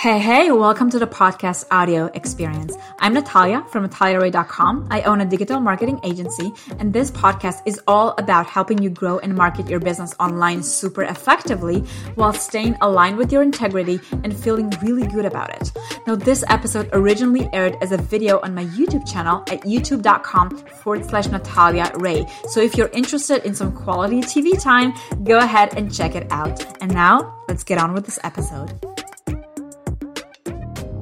Hey, 0.00 0.18
hey, 0.18 0.50
welcome 0.50 0.88
to 0.92 0.98
the 0.98 1.06
podcast 1.06 1.66
audio 1.70 2.06
experience. 2.14 2.74
I'm 3.00 3.12
Natalia 3.12 3.66
from 3.68 3.86
nataliaray.com. 3.86 4.88
I 4.90 5.02
own 5.02 5.20
a 5.20 5.26
digital 5.26 5.60
marketing 5.60 6.00
agency, 6.04 6.54
and 6.78 6.90
this 6.90 7.10
podcast 7.10 7.60
is 7.66 7.78
all 7.86 8.14
about 8.16 8.46
helping 8.46 8.82
you 8.82 8.88
grow 8.88 9.18
and 9.18 9.34
market 9.34 9.68
your 9.68 9.78
business 9.78 10.14
online 10.18 10.62
super 10.62 11.02
effectively 11.02 11.80
while 12.14 12.32
staying 12.32 12.78
aligned 12.80 13.18
with 13.18 13.30
your 13.30 13.42
integrity 13.42 14.00
and 14.24 14.34
feeling 14.34 14.72
really 14.82 15.06
good 15.06 15.26
about 15.26 15.54
it. 15.54 15.70
Now, 16.06 16.14
this 16.14 16.44
episode 16.48 16.88
originally 16.94 17.50
aired 17.52 17.76
as 17.82 17.92
a 17.92 17.98
video 17.98 18.40
on 18.40 18.54
my 18.54 18.64
YouTube 18.64 19.06
channel 19.06 19.44
at 19.48 19.60
youtube.com 19.64 20.56
forward 20.82 21.04
slash 21.04 21.26
Natalia 21.26 21.92
Ray. 21.96 22.24
So 22.48 22.62
if 22.62 22.74
you're 22.74 22.88
interested 22.94 23.44
in 23.44 23.54
some 23.54 23.72
quality 23.72 24.22
TV 24.22 24.58
time, 24.58 24.94
go 25.24 25.36
ahead 25.36 25.76
and 25.76 25.94
check 25.94 26.14
it 26.14 26.26
out. 26.32 26.64
And 26.80 26.90
now, 26.90 27.44
let's 27.48 27.64
get 27.64 27.76
on 27.76 27.92
with 27.92 28.06
this 28.06 28.18
episode. 28.24 28.89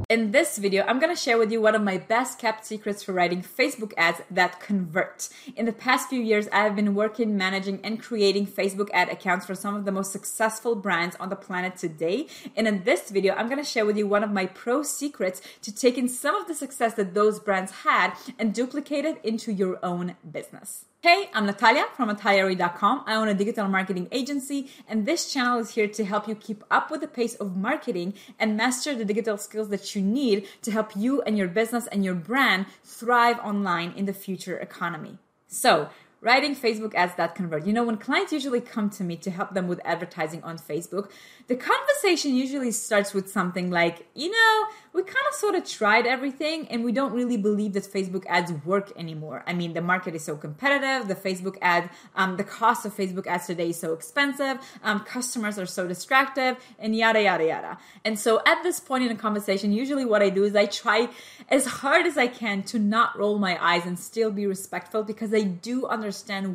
In 0.08 0.30
this 0.30 0.56
video, 0.56 0.86
I'm 0.86 0.98
to 1.00 1.14
share 1.14 1.36
with 1.36 1.52
you 1.52 1.60
one 1.60 1.74
of 1.74 1.82
my 1.82 1.98
best 1.98 2.38
kept 2.38 2.64
secrets 2.64 3.02
for 3.02 3.12
writing 3.12 3.42
Facebook 3.42 3.92
ads 3.98 4.22
that 4.30 4.58
convert. 4.58 5.28
In 5.54 5.66
the 5.66 5.72
past 5.72 6.08
few 6.08 6.22
years, 6.22 6.48
I 6.50 6.62
have 6.62 6.74
been 6.74 6.94
working, 6.94 7.36
managing, 7.36 7.78
and 7.84 8.02
creating 8.02 8.46
Facebook 8.46 8.88
ad 8.94 9.10
accounts 9.10 9.44
for 9.44 9.54
some 9.54 9.74
of 9.74 9.84
the 9.84 9.92
most 9.92 10.10
successful 10.10 10.74
brands 10.74 11.14
on 11.20 11.28
the 11.28 11.36
planet 11.36 11.76
today. 11.76 12.26
And 12.56 12.66
in 12.66 12.84
this 12.84 13.10
video, 13.10 13.34
I'm 13.34 13.50
to 13.50 13.62
share 13.62 13.84
with 13.84 13.98
you 13.98 14.06
one 14.06 14.24
of 14.24 14.30
my 14.30 14.46
pro 14.46 14.82
secrets 14.82 15.42
to 15.60 15.74
taking 15.74 16.08
some 16.08 16.34
of 16.34 16.48
the 16.48 16.54
success 16.54 16.94
that 16.94 17.12
those 17.12 17.38
brands 17.38 17.72
had 17.82 18.14
and 18.38 18.54
duplicate 18.54 19.04
it 19.04 19.22
into 19.22 19.52
your 19.52 19.78
own 19.84 20.16
business. 20.32 20.86
Hey, 21.00 21.30
I'm 21.32 21.46
Natalia 21.46 21.84
from 21.94 22.08
nataliaray.com. 22.08 23.04
I 23.06 23.14
own 23.14 23.28
a 23.28 23.34
digital 23.34 23.68
marketing 23.68 24.08
agency, 24.10 24.68
and 24.88 25.06
this 25.06 25.32
channel 25.32 25.60
is 25.60 25.70
here 25.70 25.86
to 25.86 26.04
help 26.04 26.26
you 26.26 26.34
keep 26.34 26.64
up 26.72 26.90
with 26.90 27.02
the 27.02 27.06
pace 27.06 27.36
of 27.36 27.56
marketing 27.56 28.14
and 28.36 28.56
master 28.56 28.96
the 28.96 29.04
digital 29.04 29.38
skills 29.38 29.68
that 29.68 29.94
you 29.94 30.02
need 30.02 30.48
to 30.62 30.72
help 30.72 30.96
you 30.96 31.22
and 31.22 31.38
your 31.38 31.46
business 31.46 31.86
and 31.86 32.04
your 32.04 32.16
brand 32.16 32.66
thrive 32.82 33.38
online 33.38 33.92
in 33.92 34.06
the 34.06 34.12
future 34.12 34.58
economy. 34.58 35.18
So, 35.46 35.88
writing 36.20 36.56
Facebook 36.56 36.94
ads 36.94 37.14
that 37.14 37.34
convert. 37.34 37.64
You 37.64 37.72
know, 37.72 37.84
when 37.84 37.96
clients 37.96 38.32
usually 38.32 38.60
come 38.60 38.90
to 38.90 39.04
me 39.04 39.16
to 39.18 39.30
help 39.30 39.54
them 39.54 39.68
with 39.68 39.80
advertising 39.84 40.42
on 40.42 40.58
Facebook, 40.58 41.10
the 41.46 41.54
conversation 41.54 42.34
usually 42.34 42.72
starts 42.72 43.14
with 43.14 43.30
something 43.30 43.70
like, 43.70 44.06
you 44.14 44.30
know, 44.30 44.66
we 44.92 45.02
kind 45.02 45.26
of 45.28 45.34
sort 45.34 45.54
of 45.54 45.64
tried 45.64 46.06
everything 46.06 46.66
and 46.68 46.84
we 46.84 46.90
don't 46.90 47.12
really 47.12 47.36
believe 47.36 47.72
that 47.74 47.84
Facebook 47.84 48.24
ads 48.26 48.52
work 48.64 48.90
anymore. 48.96 49.44
I 49.46 49.52
mean, 49.52 49.74
the 49.74 49.80
market 49.80 50.14
is 50.16 50.24
so 50.24 50.36
competitive, 50.36 51.06
the 51.06 51.14
Facebook 51.14 51.56
ad, 51.62 51.88
um, 52.16 52.36
the 52.36 52.44
cost 52.44 52.84
of 52.84 52.96
Facebook 52.96 53.26
ads 53.28 53.46
today 53.46 53.70
is 53.70 53.78
so 53.78 53.92
expensive, 53.92 54.58
um, 54.82 55.00
customers 55.00 55.56
are 55.58 55.66
so 55.66 55.86
distracted, 55.86 56.56
and 56.80 56.96
yada, 56.96 57.22
yada, 57.22 57.46
yada. 57.46 57.78
And 58.04 58.18
so 58.18 58.42
at 58.44 58.62
this 58.64 58.80
point 58.80 59.04
in 59.04 59.08
the 59.08 59.14
conversation, 59.14 59.72
usually 59.72 60.04
what 60.04 60.22
I 60.22 60.30
do 60.30 60.42
is 60.42 60.56
I 60.56 60.66
try 60.66 61.08
as 61.48 61.64
hard 61.66 62.06
as 62.06 62.18
I 62.18 62.26
can 62.26 62.64
to 62.64 62.78
not 62.78 63.16
roll 63.16 63.38
my 63.38 63.56
eyes 63.64 63.86
and 63.86 63.98
still 63.98 64.32
be 64.32 64.46
respectful 64.46 65.04
because 65.04 65.32
I 65.32 65.42
do 65.42 65.86
understand 65.86 66.07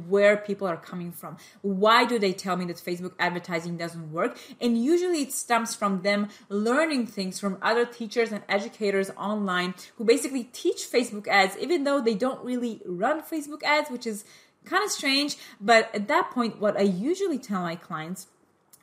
where 0.09 0.37
people 0.37 0.67
are 0.67 0.77
coming 0.77 1.11
from. 1.11 1.37
Why 1.61 2.05
do 2.05 2.19
they 2.19 2.33
tell 2.33 2.55
me 2.55 2.65
that 2.65 2.77
Facebook 2.77 3.13
advertising 3.19 3.77
doesn't 3.77 4.11
work? 4.11 4.37
And 4.59 4.83
usually 4.83 5.21
it 5.21 5.33
stems 5.33 5.75
from 5.75 6.01
them 6.01 6.29
learning 6.49 7.07
things 7.07 7.39
from 7.39 7.57
other 7.61 7.85
teachers 7.85 8.31
and 8.31 8.43
educators 8.49 9.09
online 9.17 9.73
who 9.97 10.03
basically 10.03 10.45
teach 10.45 10.87
Facebook 10.91 11.27
ads, 11.27 11.57
even 11.57 11.83
though 11.83 12.01
they 12.01 12.15
don't 12.15 12.43
really 12.43 12.81
run 12.85 13.21
Facebook 13.21 13.63
ads, 13.63 13.89
which 13.89 14.07
is 14.07 14.25
kind 14.65 14.83
of 14.83 14.91
strange. 14.91 15.37
But 15.59 15.93
at 15.93 16.07
that 16.07 16.31
point, 16.31 16.59
what 16.59 16.77
I 16.77 16.83
usually 16.83 17.39
tell 17.39 17.61
my 17.61 17.75
clients 17.75 18.27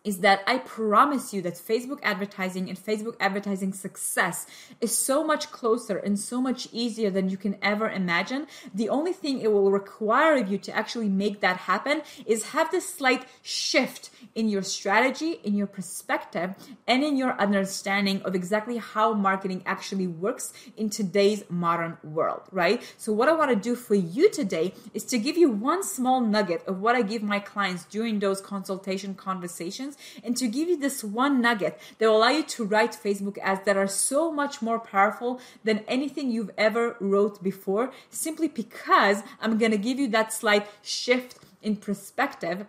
is 0.04 0.18
that 0.18 0.42
I 0.46 0.58
promise 0.58 1.32
you 1.32 1.42
that 1.42 1.54
Facebook 1.54 1.98
advertising 2.02 2.68
and 2.68 2.78
Facebook 2.78 3.16
advertising 3.20 3.72
success 3.72 4.46
is 4.80 4.96
so 4.96 5.24
much 5.24 5.50
closer 5.50 5.98
and 5.98 6.18
so 6.18 6.40
much 6.40 6.68
easier 6.72 7.10
than 7.10 7.28
you 7.28 7.36
can 7.36 7.56
ever 7.62 7.88
imagine. 7.88 8.46
The 8.74 8.88
only 8.88 9.12
thing 9.12 9.40
it 9.40 9.52
will 9.52 9.70
require 9.70 10.36
of 10.36 10.50
you 10.50 10.58
to 10.58 10.76
actually 10.76 11.08
make 11.08 11.40
that 11.40 11.56
happen 11.56 12.02
is 12.26 12.50
have 12.50 12.70
this 12.70 12.88
slight 12.88 13.26
shift 13.42 14.10
in 14.34 14.48
your 14.48 14.62
strategy, 14.62 15.40
in 15.44 15.54
your 15.54 15.66
perspective, 15.66 16.54
and 16.86 17.04
in 17.04 17.16
your 17.16 17.38
understanding 17.40 18.22
of 18.22 18.34
exactly 18.34 18.78
how 18.78 19.12
marketing 19.12 19.62
actually 19.66 20.06
works 20.06 20.52
in 20.76 20.88
today's 20.88 21.44
modern 21.50 21.98
world, 22.02 22.42
right? 22.50 22.82
So, 22.96 23.12
what 23.12 23.28
I 23.28 23.32
want 23.32 23.50
to 23.50 23.56
do 23.56 23.74
for 23.74 23.94
you 23.94 24.30
today 24.30 24.74
is 24.94 25.04
to 25.06 25.18
give 25.18 25.36
you 25.36 25.50
one 25.50 25.82
small 25.82 26.20
nugget 26.20 26.66
of 26.66 26.80
what 26.80 26.96
I 26.96 27.02
give 27.02 27.22
my 27.22 27.38
clients 27.38 27.84
during 27.84 28.18
those 28.18 28.40
consultation 28.40 29.14
conversations 29.14 29.89
and 30.22 30.36
to 30.36 30.48
give 30.48 30.68
you 30.68 30.76
this 30.76 31.02
one 31.04 31.40
nugget 31.40 31.78
that 31.98 32.06
will 32.06 32.18
allow 32.18 32.28
you 32.28 32.42
to 32.42 32.64
write 32.64 32.92
Facebook 32.92 33.38
ads 33.38 33.64
that 33.64 33.76
are 33.76 33.88
so 33.88 34.32
much 34.32 34.62
more 34.62 34.78
powerful 34.78 35.40
than 35.64 35.84
anything 35.88 36.30
you've 36.30 36.50
ever 36.56 36.96
wrote 37.00 37.42
before, 37.42 37.92
simply 38.10 38.48
because 38.48 39.22
I'm 39.40 39.58
to 39.72 39.78
give 39.78 39.98
you 39.98 40.08
that 40.08 40.32
slight 40.32 40.66
shift 40.82 41.36
in 41.62 41.76
perspective 41.76 42.66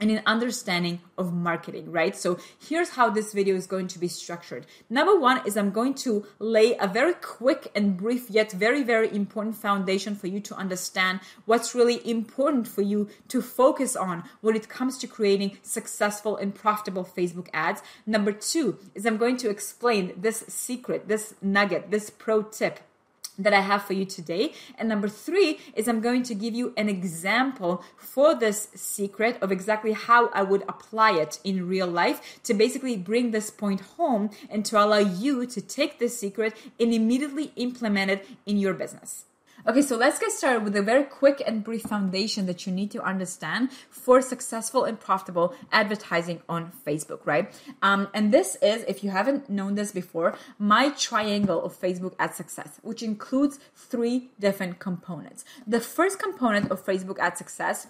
and 0.00 0.10
an 0.10 0.22
understanding 0.26 1.00
of 1.16 1.32
marketing, 1.32 1.90
right? 1.90 2.16
So 2.16 2.38
here's 2.58 2.90
how 2.90 3.10
this 3.10 3.32
video 3.32 3.54
is 3.54 3.66
going 3.66 3.88
to 3.88 3.98
be 3.98 4.08
structured. 4.08 4.66
Number 4.90 5.18
one 5.18 5.46
is 5.46 5.56
I'm 5.56 5.70
going 5.70 5.94
to 6.06 6.26
lay 6.38 6.76
a 6.78 6.88
very 6.88 7.14
quick 7.14 7.70
and 7.74 7.96
brief 7.96 8.28
yet 8.30 8.52
very, 8.52 8.82
very 8.82 9.14
important 9.14 9.56
foundation 9.56 10.16
for 10.16 10.26
you 10.26 10.40
to 10.40 10.54
understand 10.56 11.20
what's 11.44 11.74
really 11.74 12.00
important 12.08 12.66
for 12.66 12.82
you 12.82 13.08
to 13.28 13.40
focus 13.40 13.94
on 13.94 14.24
when 14.40 14.56
it 14.56 14.68
comes 14.68 14.98
to 14.98 15.06
creating 15.06 15.58
successful 15.62 16.36
and 16.36 16.54
profitable 16.54 17.04
Facebook 17.04 17.48
ads. 17.52 17.82
Number 18.06 18.32
two 18.32 18.78
is 18.94 19.06
I'm 19.06 19.18
going 19.18 19.36
to 19.38 19.50
explain 19.50 20.14
this 20.16 20.44
secret, 20.48 21.08
this 21.08 21.34
nugget, 21.40 21.90
this 21.90 22.10
pro 22.10 22.42
tip 22.42 22.80
that 23.38 23.52
I 23.52 23.60
have 23.60 23.82
for 23.82 23.92
you 23.92 24.04
today. 24.04 24.52
And 24.78 24.88
number 24.88 25.08
three 25.08 25.58
is 25.74 25.88
I'm 25.88 26.00
going 26.00 26.22
to 26.24 26.34
give 26.34 26.54
you 26.54 26.72
an 26.76 26.88
example 26.88 27.82
for 27.96 28.34
this 28.34 28.68
secret 28.74 29.38
of 29.40 29.50
exactly 29.50 29.92
how 29.92 30.28
I 30.28 30.42
would 30.42 30.62
apply 30.68 31.12
it 31.12 31.40
in 31.44 31.68
real 31.68 31.86
life 31.86 32.40
to 32.44 32.54
basically 32.54 32.96
bring 32.96 33.30
this 33.30 33.50
point 33.50 33.80
home 33.96 34.30
and 34.50 34.64
to 34.66 34.82
allow 34.82 34.98
you 34.98 35.46
to 35.46 35.60
take 35.60 35.98
this 35.98 36.18
secret 36.18 36.54
and 36.78 36.92
immediately 36.92 37.52
implement 37.56 38.10
it 38.10 38.26
in 38.46 38.58
your 38.58 38.74
business. 38.74 39.24
Okay, 39.64 39.82
so 39.82 39.96
let's 39.96 40.18
get 40.18 40.32
started 40.32 40.64
with 40.64 40.74
a 40.74 40.82
very 40.82 41.04
quick 41.04 41.40
and 41.46 41.62
brief 41.62 41.82
foundation 41.82 42.46
that 42.46 42.66
you 42.66 42.72
need 42.72 42.90
to 42.90 43.00
understand 43.00 43.70
for 43.90 44.20
successful 44.20 44.82
and 44.82 44.98
profitable 44.98 45.54
advertising 45.70 46.42
on 46.48 46.72
Facebook, 46.84 47.20
right? 47.24 47.48
Um, 47.80 48.08
and 48.12 48.34
this 48.34 48.56
is, 48.60 48.82
if 48.88 49.04
you 49.04 49.10
haven't 49.10 49.48
known 49.48 49.76
this 49.76 49.92
before, 49.92 50.36
my 50.58 50.90
triangle 50.90 51.62
of 51.62 51.80
Facebook 51.80 52.14
ad 52.18 52.34
success, 52.34 52.80
which 52.82 53.04
includes 53.04 53.60
three 53.76 54.30
different 54.40 54.80
components. 54.80 55.44
The 55.64 55.78
first 55.78 56.18
component 56.18 56.72
of 56.72 56.84
Facebook 56.84 57.20
ad 57.20 57.38
success 57.38 57.86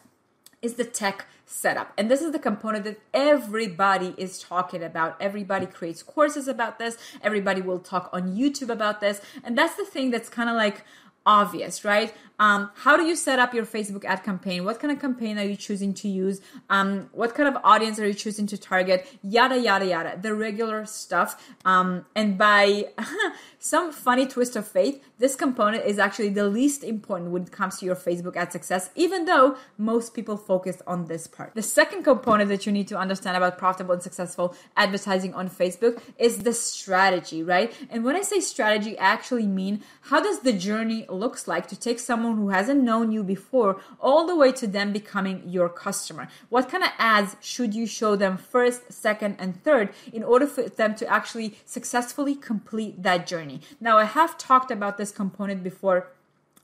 is 0.61 0.75
the 0.75 0.85
tech 0.85 1.25
setup. 1.47 1.95
And 1.97 2.11
this 2.11 2.21
is 2.21 2.33
the 2.33 2.39
component 2.39 2.85
that 2.85 3.01
everybody 3.15 4.15
is 4.19 4.39
talking 4.39 4.83
about. 4.83 5.17
Everybody 5.21 5.65
creates 5.65 6.03
courses 6.03 6.49
about 6.49 6.79
this. 6.79 6.99
Everybody 7.23 7.63
will 7.63 7.81
talk 7.81 8.11
on 8.13 8.37
YouTube 8.37 8.69
about 8.69 9.01
this. 9.01 9.23
And 9.43 9.57
that's 9.57 9.75
the 9.77 9.87
thing 9.87 10.11
that's 10.11 10.29
kind 10.29 10.51
of 10.51 10.55
like, 10.55 10.85
obvious, 11.27 11.85
right? 11.85 12.13
Um, 12.43 12.71
how 12.75 12.97
do 12.97 13.05
you 13.05 13.15
set 13.15 13.39
up 13.39 13.55
your 13.55 13.65
Facebook 13.65 14.05
ad 14.05 14.25
campaign? 14.25 14.65
What 14.65 14.81
kind 14.81 14.91
of 14.91 14.99
campaign 14.99 15.39
are 15.39 15.45
you 15.45 15.55
choosing 15.55 15.95
to 15.95 16.09
use? 16.09 16.41
Um, 16.69 17.09
what 17.13 17.37
kind 17.37 17.49
of 17.49 17.63
audience 17.63 18.01
are 18.01 18.07
you 18.07 18.15
choosing 18.15 18.49
to 18.49 18.59
target? 18.59 19.07
Yada, 19.23 19.61
yada, 19.61 19.87
yada. 19.87 20.19
The 20.21 20.35
regular 20.35 20.85
stuff. 20.85 21.41
Um, 21.65 22.05
and 22.17 22.37
by 22.37 22.87
some 23.61 23.93
funny 23.93 24.27
twist 24.27 24.57
of 24.57 24.67
fate, 24.67 25.05
this 25.21 25.37
component 25.37 25.85
is 25.85 26.01
actually 26.01 26.31
the 26.31 26.49
least 26.49 26.83
important 26.83 27.31
when 27.31 27.43
it 27.43 27.53
comes 27.53 27.79
to 27.79 27.87
your 27.87 27.95
Facebook 27.95 28.35
ad 28.35 28.51
success, 28.51 28.91
even 28.97 29.25
though 29.25 29.57
most 29.79 30.13
people 30.13 30.37
focus 30.37 30.83
on 30.85 31.07
this 31.07 31.29
part. 31.29 31.55
The 31.55 31.63
second 31.63 32.03
component 32.03 32.49
that 32.49 32.67
you 32.67 32.73
need 32.73 32.89
to 32.89 32.99
understand 32.99 33.37
about 33.37 33.57
profitable 33.57 33.95
and 33.95 34.03
successful 34.03 34.57
advertising 34.77 35.33
on 35.35 35.49
Facebook 35.49 36.03
is 36.19 36.39
the 36.39 36.53
strategy, 36.53 37.45
right? 37.45 37.73
And 37.89 38.03
when 38.03 38.17
I 38.17 38.23
say 38.23 38.41
strategy, 38.41 38.99
I 38.99 39.05
actually 39.05 39.47
mean 39.47 39.85
how 40.01 40.21
does 40.21 40.41
the 40.41 40.53
journey 40.53 41.07
looks 41.13 41.47
like 41.47 41.67
to 41.69 41.79
take 41.79 41.99
someone 41.99 42.37
who 42.37 42.49
hasn't 42.49 42.83
known 42.83 43.13
you 43.13 43.23
before 43.23 43.81
all 44.01 44.27
the 44.27 44.37
way 44.37 44.53
to 44.53 44.67
them 44.67 44.93
becoming 44.93 45.43
your 45.47 45.69
customer. 45.69 46.29
What 46.49 46.69
kind 46.69 46.85
of 46.85 46.91
ads 46.99 47.37
should 47.41 47.75
you 47.75 47.87
show 47.87 48.17
them 48.17 48.37
first, 48.37 48.93
second, 48.93 49.37
and 49.39 49.63
third 49.63 49.91
in 50.13 50.23
order 50.23 50.47
for 50.47 50.69
them 50.69 50.95
to 50.97 51.07
actually 51.07 51.59
successfully 51.65 52.35
complete 52.35 53.03
that 53.03 53.27
journey? 53.27 53.61
Now, 53.81 53.99
I 53.99 54.05
have 54.05 54.39
talked 54.39 54.71
about 54.71 54.99
this 54.99 55.11
component 55.11 55.63
before 55.63 56.09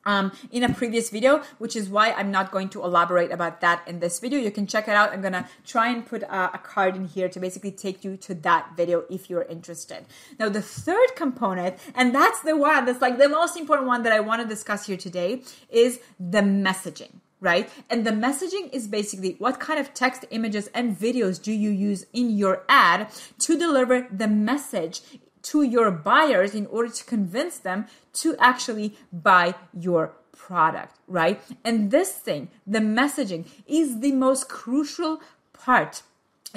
um, 0.09 0.33
in 0.51 0.65
a 0.65 0.73
previous 0.73 1.11
video, 1.11 1.43
which 1.59 1.77
is 1.77 1.89
why 1.91 2.13
I'm 2.13 2.31
not 2.31 2.51
going 2.51 2.71
to 2.71 2.83
elaborate 2.83 3.31
about 3.31 3.61
that 3.61 3.87
in 3.87 4.01
this 4.01 4.19
video. 4.19 4.41
You 4.41 4.51
can 4.51 4.67
check 4.67 4.89
it 4.89 4.95
out. 4.95 5.13
I'm 5.13 5.21
gonna 5.21 5.47
try 5.67 5.89
and 5.91 6.05
put 6.05 6.23
a, 6.23 6.55
a 6.55 6.59
card 6.59 6.97
in 6.97 7.05
here 7.05 7.29
to 7.29 7.39
basically 7.39 7.73
take 7.73 8.03
you 8.05 8.17
to 8.17 8.35
that 8.47 8.71
video 8.75 9.05
if 9.11 9.29
you're 9.29 9.43
interested. 9.43 10.07
Now, 10.39 10.49
the 10.49 10.63
third 10.63 11.11
component, 11.15 11.77
and 11.95 12.15
that's 12.15 12.41
the 12.41 12.57
one 12.57 12.87
that's 12.87 13.03
like 13.03 13.19
the 13.19 13.29
most 13.29 13.57
important 13.57 13.87
one 13.87 14.03
that 14.05 14.13
I 14.15 14.21
want 14.21 14.41
to 14.41 14.49
discuss 14.49 14.87
here 14.87 14.97
today, 14.97 15.43
is 15.69 16.01
the 16.19 16.41
messaging 16.41 17.21
right? 17.41 17.71
And 17.89 18.05
the 18.05 18.11
messaging 18.11 18.69
is 18.73 18.89
basically 18.89 19.37
what 19.39 19.61
kind 19.61 19.79
of 19.79 19.95
text, 19.95 20.25
images, 20.31 20.69
and 20.75 20.99
videos 20.99 21.41
do 21.41 21.53
you 21.53 21.71
use 21.71 22.05
in 22.13 22.37
your 22.37 22.65
ad 22.69 23.11
to 23.39 23.57
deliver 23.57 24.09
the 24.11 24.27
message 24.27 25.03
to 25.43 25.63
your 25.63 25.91
buyers 25.91 26.55
in 26.55 26.67
order 26.67 26.91
to 26.91 27.05
convince 27.05 27.59
them 27.59 27.87
to 28.15 28.37
actually 28.39 28.97
buy 29.13 29.55
your 29.73 30.15
product, 30.37 30.97
right? 31.07 31.41
And 31.65 31.91
this 31.91 32.13
thing, 32.13 32.49
the 32.67 32.79
messaging, 32.79 33.47
is 33.67 34.01
the 34.01 34.13
most 34.13 34.49
crucial 34.49 35.21
part 35.53 36.03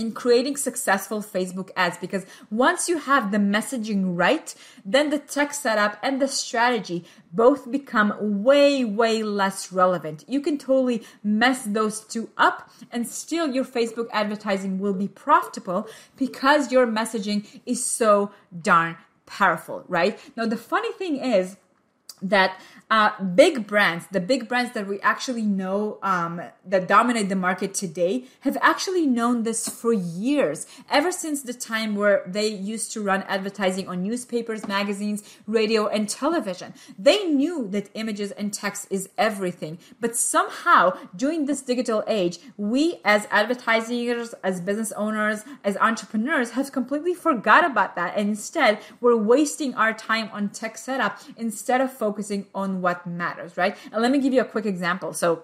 in 0.02 0.12
creating 0.12 0.58
successful 0.58 1.22
Facebook 1.22 1.70
ads 1.76 1.98
because 1.98 2.26
once 2.50 2.90
you 2.90 2.98
have 2.98 3.32
the 3.32 3.38
messaging 3.38 4.18
right, 4.18 4.54
then 4.84 5.10
the 5.10 5.20
tech 5.20 5.54
setup 5.54 5.98
and 6.04 6.22
the 6.22 6.28
strategy 6.28 7.06
both 7.32 7.72
become 7.72 8.14
way, 8.44 8.84
way 8.84 9.24
less 9.24 9.72
relevant. 9.72 10.26
You 10.28 10.42
can 10.42 10.58
totally 10.58 11.04
mess 11.24 11.64
those 11.64 12.02
two 12.02 12.30
up 12.38 12.70
and 12.92 13.08
still 13.08 13.48
your 13.50 13.66
Facebook 13.66 14.08
advertising 14.12 14.80
will 14.80 14.94
be 14.94 15.08
profitable 15.08 15.88
because 16.18 16.72
your 16.72 16.88
messaging 16.88 17.62
is 17.66 17.86
so 17.86 18.32
darn 18.62 18.98
powerful, 19.26 19.86
right? 19.88 20.20
Now, 20.36 20.46
the 20.46 20.58
funny 20.58 20.92
thing 20.94 21.18
is, 21.18 21.56
that 22.22 22.60
uh, 22.92 23.10
big 23.24 23.66
brands, 23.68 24.06
the 24.12 24.20
big 24.20 24.50
brands 24.50 24.74
that 24.74 24.86
we 24.86 25.00
actually 25.00 25.44
know 25.44 25.98
um, 26.04 26.42
that 26.66 26.90
dominate 26.90 27.30
the 27.30 27.36
market 27.36 27.74
today, 27.74 28.26
have 28.42 28.58
actually 28.62 29.08
known 29.08 29.44
this 29.44 29.70
for 29.70 29.94
years, 29.94 30.68
ever 30.90 31.10
since 31.10 31.42
the 31.42 31.54
time 31.54 31.96
where 31.96 32.22
they 32.28 32.48
used 32.48 32.92
to 32.92 33.02
run 33.02 33.24
advertising 33.30 33.88
on 33.88 34.04
newspapers, 34.04 34.68
magazines, 34.68 35.24
radio, 35.48 35.88
and 35.88 36.10
television. 36.10 36.74
They 37.00 37.24
knew 37.24 37.70
that 37.70 37.90
images 37.94 38.32
and 38.32 38.54
text 38.54 38.88
is 38.90 39.08
everything, 39.18 39.80
but 40.02 40.18
somehow 40.18 40.98
during 41.16 41.46
this 41.46 41.62
digital 41.62 42.04
age, 42.08 42.40
we 42.58 43.00
as 43.06 43.26
advertisers, 43.32 44.34
as 44.44 44.60
business 44.60 44.92
owners, 44.92 45.46
as 45.64 45.78
entrepreneurs 45.78 46.52
have 46.52 46.74
completely 46.74 47.14
forgot 47.14 47.64
about 47.64 47.96
that, 47.96 48.18
and 48.18 48.28
instead 48.28 48.80
we're 49.00 49.16
wasting 49.16 49.74
our 49.76 49.94
time 49.94 50.30
on 50.34 50.50
tech 50.50 50.78
setup 50.78 51.22
instead 51.38 51.80
of 51.80 51.90
focusing 51.90 52.11
on 52.54 52.82
what 52.82 53.06
matters, 53.06 53.58
right? 53.58 53.76
And 53.92 54.02
let 54.02 54.12
me 54.12 54.20
give 54.20 54.34
you 54.34 54.42
a 54.42 54.46
quick 54.46 54.66
example. 54.66 55.14
So, 55.14 55.44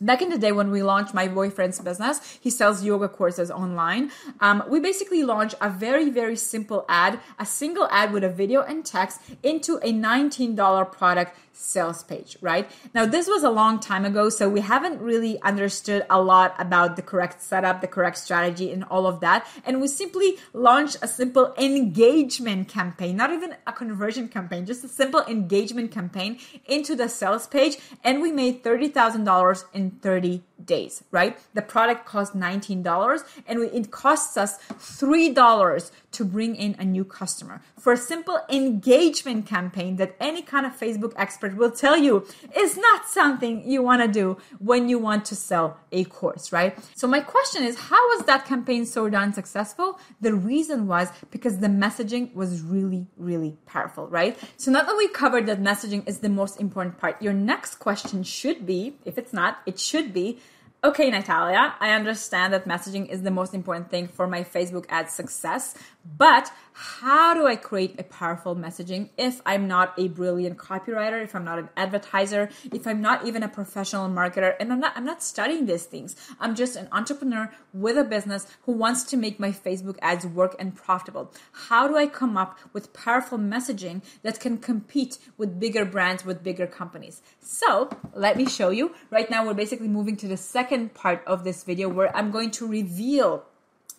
back 0.00 0.20
in 0.20 0.30
the 0.30 0.38
day 0.38 0.52
when 0.52 0.70
we 0.70 0.82
launched 0.82 1.14
my 1.14 1.28
boyfriend's 1.28 1.78
business 1.78 2.38
he 2.40 2.50
sells 2.50 2.82
yoga 2.82 3.08
courses 3.08 3.50
online 3.50 4.10
um, 4.40 4.62
we 4.68 4.80
basically 4.80 5.22
launched 5.22 5.54
a 5.60 5.68
very 5.68 6.10
very 6.10 6.34
simple 6.34 6.84
ad 6.88 7.20
a 7.38 7.46
single 7.46 7.86
ad 7.90 8.12
with 8.12 8.24
a 8.24 8.28
video 8.28 8.62
and 8.62 8.84
text 8.84 9.20
into 9.42 9.76
a 9.76 9.92
$19 9.92 10.90
product 10.90 11.36
sales 11.52 12.02
page, 12.02 12.36
right? 12.40 12.70
Now, 12.94 13.06
this 13.06 13.28
was 13.28 13.42
a 13.42 13.50
long 13.50 13.78
time 13.78 14.04
ago, 14.04 14.28
so 14.28 14.48
we 14.48 14.60
haven't 14.60 15.00
really 15.00 15.40
understood 15.42 16.04
a 16.10 16.20
lot 16.20 16.54
about 16.58 16.96
the 16.96 17.02
correct 17.02 17.42
setup, 17.42 17.80
the 17.80 17.86
correct 17.86 18.18
strategy, 18.18 18.72
and 18.72 18.84
all 18.84 19.06
of 19.06 19.20
that. 19.20 19.46
And 19.64 19.80
we 19.80 19.88
simply 19.88 20.38
launched 20.52 20.96
a 21.02 21.08
simple 21.08 21.54
engagement 21.58 22.68
campaign, 22.68 23.16
not 23.16 23.32
even 23.32 23.56
a 23.66 23.72
conversion 23.72 24.28
campaign, 24.28 24.66
just 24.66 24.84
a 24.84 24.88
simple 24.88 25.20
engagement 25.26 25.90
campaign 25.90 26.38
into 26.66 26.94
the 26.94 27.08
sales 27.08 27.46
page. 27.46 27.76
And 28.02 28.22
we 28.22 28.32
made 28.32 28.62
$30,000 28.62 29.64
in 29.72 29.90
30 29.90 30.42
days, 30.66 31.04
right? 31.10 31.38
The 31.54 31.62
product 31.62 32.06
cost 32.06 32.34
$19 32.34 33.24
and 33.46 33.62
it 33.62 33.90
costs 33.90 34.36
us 34.36 34.58
$3 34.70 35.90
to 36.12 36.24
bring 36.24 36.56
in 36.56 36.76
a 36.78 36.84
new 36.84 37.04
customer. 37.04 37.60
For 37.78 37.92
a 37.94 37.96
simple 37.96 38.40
engagement 38.48 39.46
campaign 39.46 39.96
that 39.96 40.14
any 40.20 40.42
kind 40.42 40.66
of 40.66 40.78
Facebook 40.78 41.12
expert 41.16 41.56
will 41.56 41.70
tell 41.70 41.96
you 41.96 42.26
is 42.56 42.76
not 42.76 43.06
something 43.06 43.68
you 43.68 43.82
want 43.82 44.02
to 44.02 44.08
do 44.08 44.36
when 44.58 44.88
you 44.88 44.98
want 44.98 45.24
to 45.26 45.36
sell 45.36 45.78
a 45.90 46.04
course, 46.04 46.52
right? 46.52 46.78
So 46.94 47.06
my 47.06 47.20
question 47.20 47.64
is, 47.64 47.78
how 47.78 48.08
was 48.16 48.26
that 48.26 48.46
campaign 48.46 48.86
so 48.86 49.08
darn 49.08 49.32
successful? 49.32 49.98
The 50.20 50.34
reason 50.34 50.86
was 50.86 51.08
because 51.30 51.58
the 51.58 51.68
messaging 51.68 52.34
was 52.34 52.62
really, 52.62 53.06
really 53.16 53.56
powerful, 53.66 54.06
right? 54.08 54.38
So 54.56 54.70
now 54.70 54.82
that 54.82 54.96
we 54.96 55.08
covered 55.08 55.46
that 55.46 55.60
messaging 55.60 56.06
is 56.06 56.18
the 56.18 56.28
most 56.28 56.60
important 56.60 56.98
part, 56.98 57.20
your 57.20 57.32
next 57.32 57.76
question 57.76 58.22
should 58.22 58.66
be, 58.66 58.96
if 59.04 59.18
it's 59.18 59.32
not, 59.32 59.58
it 59.66 59.78
should 59.78 60.12
be, 60.12 60.38
Okay, 60.84 61.10
Natalia, 61.10 61.76
I 61.78 61.92
understand 61.92 62.52
that 62.52 62.66
messaging 62.66 63.08
is 63.08 63.22
the 63.22 63.30
most 63.30 63.54
important 63.54 63.88
thing 63.88 64.08
for 64.08 64.26
my 64.26 64.42
Facebook 64.42 64.84
ad 64.88 65.08
success, 65.08 65.76
but 66.18 66.50
how 66.72 67.34
do 67.34 67.46
I 67.46 67.56
create 67.56 67.98
a 67.98 68.02
powerful 68.02 68.56
messaging 68.56 69.10
if 69.16 69.40
I'm 69.44 69.68
not 69.68 69.94
a 69.98 70.08
brilliant 70.08 70.58
copywriter, 70.58 71.22
if 71.22 71.34
I'm 71.34 71.44
not 71.44 71.58
an 71.58 71.68
advertiser, 71.76 72.48
if 72.72 72.86
I'm 72.86 73.00
not 73.00 73.26
even 73.26 73.42
a 73.42 73.48
professional 73.48 74.08
marketer, 74.08 74.54
and 74.58 74.72
I'm 74.72 74.80
not 74.80 74.92
I'm 74.96 75.04
not 75.04 75.22
studying 75.22 75.66
these 75.66 75.84
things. 75.84 76.16
I'm 76.40 76.54
just 76.54 76.76
an 76.76 76.88
entrepreneur 76.92 77.52
with 77.72 77.96
a 77.96 78.04
business 78.04 78.46
who 78.62 78.72
wants 78.72 79.04
to 79.04 79.16
make 79.16 79.38
my 79.38 79.52
Facebook 79.52 79.98
ads 80.02 80.26
work 80.26 80.56
and 80.58 80.74
profitable. 80.74 81.32
How 81.68 81.88
do 81.88 81.96
I 81.96 82.06
come 82.06 82.36
up 82.36 82.58
with 82.72 82.92
powerful 82.92 83.38
messaging 83.38 84.02
that 84.22 84.40
can 84.40 84.58
compete 84.58 85.18
with 85.36 85.60
bigger 85.60 85.84
brands, 85.84 86.24
with 86.24 86.42
bigger 86.42 86.66
companies? 86.66 87.22
So 87.40 87.90
let 88.14 88.36
me 88.36 88.46
show 88.46 88.70
you. 88.70 88.94
Right 89.10 89.30
now, 89.30 89.46
we're 89.46 89.54
basically 89.54 89.88
moving 89.88 90.16
to 90.18 90.28
the 90.28 90.36
second 90.36 90.94
part 90.94 91.22
of 91.26 91.44
this 91.44 91.64
video 91.64 91.88
where 91.88 92.14
I'm 92.16 92.30
going 92.30 92.50
to 92.52 92.66
reveal 92.66 93.44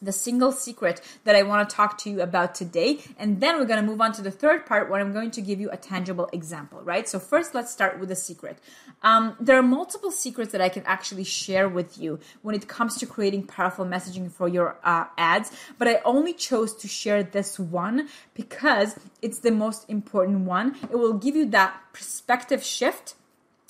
the 0.03 0.11
single 0.11 0.51
secret 0.51 1.01
that 1.23 1.35
I 1.35 1.43
want 1.43 1.67
to 1.69 1.75
talk 1.75 1.97
to 1.99 2.09
you 2.09 2.21
about 2.21 2.55
today. 2.55 2.99
And 3.17 3.41
then 3.41 3.57
we're 3.57 3.65
going 3.65 3.81
to 3.81 3.85
move 3.85 4.01
on 4.01 4.11
to 4.13 4.21
the 4.21 4.31
third 4.31 4.65
part 4.65 4.89
where 4.89 4.99
I'm 4.99 5.13
going 5.13 5.31
to 5.31 5.41
give 5.41 5.59
you 5.59 5.69
a 5.71 5.77
tangible 5.77 6.29
example, 6.33 6.81
right? 6.81 7.07
So, 7.07 7.19
first, 7.19 7.53
let's 7.53 7.71
start 7.71 7.99
with 7.99 8.09
the 8.09 8.15
secret. 8.15 8.59
Um, 9.01 9.35
there 9.39 9.57
are 9.57 9.63
multiple 9.63 10.11
secrets 10.11 10.51
that 10.51 10.61
I 10.61 10.69
can 10.69 10.83
actually 10.85 11.23
share 11.23 11.67
with 11.67 11.97
you 11.97 12.19
when 12.41 12.55
it 12.55 12.67
comes 12.67 12.97
to 12.97 13.05
creating 13.05 13.47
powerful 13.47 13.85
messaging 13.85 14.31
for 14.31 14.47
your 14.47 14.77
uh, 14.83 15.05
ads, 15.17 15.51
but 15.77 15.87
I 15.87 16.01
only 16.05 16.33
chose 16.33 16.73
to 16.75 16.87
share 16.87 17.23
this 17.23 17.59
one 17.59 18.07
because 18.33 18.95
it's 19.21 19.39
the 19.39 19.51
most 19.51 19.89
important 19.89 20.41
one. 20.41 20.75
It 20.83 20.97
will 20.97 21.13
give 21.13 21.35
you 21.35 21.45
that 21.47 21.79
perspective 21.93 22.63
shift 22.63 23.15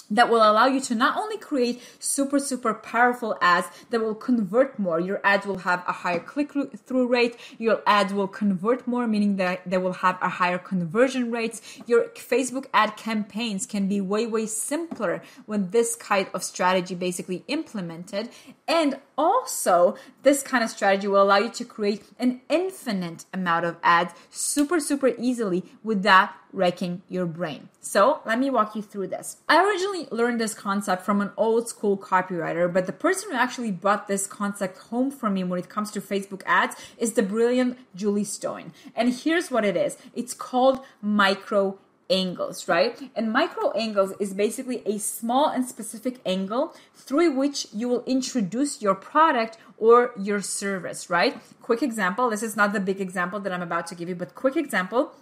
that 0.10 0.30
will 0.30 0.38
allow 0.38 0.66
you 0.66 0.80
to 0.82 0.96
not 0.96 1.18
only 1.18 1.38
create 1.38 1.82
super 2.00 2.40
super 2.40 2.74
powerful 2.74 3.38
ads 3.42 3.68
that 3.90 4.00
will 4.00 4.16
convert 4.16 4.78
more 4.78 5.00
your 5.00 5.20
ads 5.24 5.46
will 5.46 5.60
have 5.60 5.84
a 5.88 5.92
higher 5.92 6.20
click 6.20 6.52
through 6.86 7.08
rate 7.08 7.38
your 7.58 7.82
ads 7.86 8.14
will 8.14 8.28
convert 8.28 8.86
more 8.88 9.08
meaning 9.08 9.38
that 9.38 9.62
they 9.66 9.78
will 9.78 9.94
have 9.94 10.18
a 10.22 10.30
higher 10.30 10.58
conversion 10.58 11.32
rates 11.32 11.62
your 11.88 12.06
facebook 12.10 12.66
ad 12.74 12.96
campaigns 12.98 13.66
can 13.66 13.88
be 13.88 14.00
way 14.02 14.26
way 14.26 14.46
simpler 14.46 15.22
when 15.46 15.70
this 15.72 15.96
kind 15.96 16.28
of 16.34 16.44
strategy 16.44 16.96
basically 16.96 17.44
implemented 17.48 18.30
and 18.68 19.00
also 19.18 19.96
this 20.24 20.42
kind 20.42 20.64
of 20.64 20.70
strategy 20.70 21.08
will 21.08 21.22
allow 21.22 21.38
you 21.38 21.50
to 21.50 21.66
create 21.66 22.04
an 22.20 22.42
infinite 22.50 23.26
amount 23.34 23.66
of 23.66 23.78
ads 23.84 24.14
super 24.30 24.80
super 24.80 25.10
easily 25.18 25.64
without 25.84 26.30
wrecking 26.54 27.02
your 27.10 27.26
brain. 27.26 27.68
So 27.82 28.22
let 28.26 28.40
me 28.40 28.50
walk 28.50 28.76
you 28.76 28.82
through 28.82 29.08
this. 29.08 29.38
I 29.50 29.64
originally 29.64 29.93
learned 30.12 30.40
this 30.40 30.54
concept 30.54 31.04
from 31.04 31.22
an 31.22 31.32
old 31.38 31.68
school 31.70 31.98
copywriter, 31.98 32.72
but 32.72 32.86
the 32.86 32.94
person 32.94 33.32
who 33.32 33.38
actually 33.38 33.72
brought 33.72 34.08
this 34.08 34.28
concept 34.28 34.78
home 34.90 35.12
for 35.12 35.30
me 35.30 35.44
when 35.44 35.60
it 35.60 35.70
comes 35.70 35.92
to 35.92 36.02
Facebook 36.02 36.42
ads 36.46 36.76
is 36.98 37.14
the 37.14 37.24
brilliant 37.24 37.78
Julie 37.96 38.24
Stoian. 38.26 38.72
And 38.96 39.14
here's 39.14 39.50
what 39.52 39.66
it 39.66 39.78
is 39.78 39.98
it's 40.14 40.34
called 40.34 40.80
micro 41.02 41.80
angles, 42.10 42.68
right? 42.68 43.10
And 43.16 43.32
micro 43.32 43.72
angles 43.72 44.14
is 44.20 44.34
basically 44.34 44.84
a 44.86 45.00
small 45.00 45.48
and 45.50 45.66
specific 45.66 46.20
angle 46.26 46.76
through 46.94 47.32
which 47.32 47.68
you 47.74 47.88
will 47.88 48.04
introduce 48.06 48.82
your 48.82 48.96
product 48.96 49.58
or 49.78 50.12
your 50.18 50.42
service, 50.42 51.10
right? 51.10 51.38
Quick 51.62 51.82
example. 51.82 52.30
This 52.30 52.44
is 52.44 52.56
not 52.56 52.74
the 52.74 52.80
big 52.80 53.02
example 53.02 53.40
that 53.40 53.52
I'm 53.52 53.62
about 53.62 53.88
to 53.88 53.96
give 53.96 54.10
you, 54.10 54.16
but 54.16 54.36
quick 54.36 54.56
example 54.56 55.14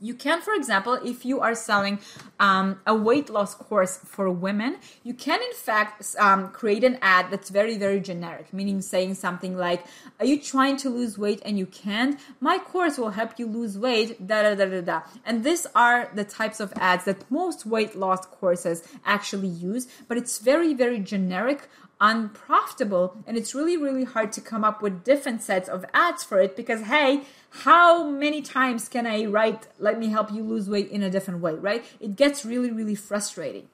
you 0.00 0.14
can, 0.14 0.40
for 0.40 0.54
example, 0.54 0.94
if 1.04 1.26
you 1.26 1.40
are 1.40 1.54
selling 1.54 1.98
um, 2.38 2.80
a 2.86 2.94
weight 2.94 3.28
loss 3.28 3.54
course 3.54 3.98
for 3.98 4.30
women, 4.30 4.78
you 5.04 5.12
can 5.12 5.40
in 5.42 5.52
fact 5.52 6.16
um, 6.18 6.48
create 6.48 6.84
an 6.84 6.98
ad 7.02 7.30
that's 7.30 7.50
very, 7.50 7.76
very 7.76 8.00
generic, 8.00 8.52
meaning 8.52 8.80
saying 8.80 9.14
something 9.14 9.56
like, 9.58 9.84
Are 10.18 10.24
you 10.24 10.40
trying 10.40 10.78
to 10.78 10.88
lose 10.88 11.18
weight 11.18 11.42
and 11.44 11.58
you 11.58 11.66
can't? 11.66 12.18
My 12.40 12.58
course 12.58 12.96
will 12.96 13.10
help 13.10 13.38
you 13.38 13.46
lose 13.46 13.78
weight, 13.78 14.26
da 14.26 14.42
da 14.42 14.54
da 14.54 14.64
da 14.64 14.80
da. 14.80 15.02
And 15.26 15.44
these 15.44 15.66
are 15.74 16.10
the 16.14 16.24
types 16.24 16.60
of 16.60 16.72
ads 16.76 17.04
that 17.04 17.30
most 17.30 17.66
weight 17.66 17.94
loss 17.94 18.24
courses 18.24 18.82
actually 19.04 19.48
use, 19.48 19.86
but 20.08 20.16
it's 20.16 20.38
very, 20.38 20.72
very 20.72 20.98
generic 20.98 21.68
unprofitable 22.00 23.16
and 23.26 23.36
it's 23.36 23.54
really 23.54 23.76
really 23.76 24.04
hard 24.04 24.32
to 24.32 24.40
come 24.40 24.64
up 24.64 24.80
with 24.80 25.04
different 25.04 25.42
sets 25.42 25.68
of 25.68 25.84
ads 25.92 26.24
for 26.24 26.40
it 26.40 26.56
because 26.56 26.82
hey 26.82 27.22
how 27.64 28.08
many 28.08 28.40
times 28.40 28.88
can 28.88 29.06
i 29.06 29.24
write 29.24 29.66
let 29.78 29.98
me 29.98 30.08
help 30.08 30.32
you 30.32 30.42
lose 30.42 30.68
weight 30.68 30.88
in 30.90 31.02
a 31.02 31.10
different 31.10 31.40
way 31.40 31.54
right 31.54 31.84
it 32.00 32.16
gets 32.16 32.44
really 32.44 32.70
really 32.70 32.94
frustrating 32.94 33.68